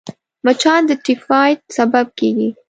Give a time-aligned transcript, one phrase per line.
[0.45, 2.49] مچان د تيفايد سبب کېږي